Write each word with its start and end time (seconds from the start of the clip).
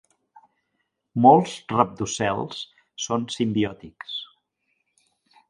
Molts 1.25 1.53
rabdocels 1.73 2.63
són 3.05 3.29
simbiòtics. 3.37 4.19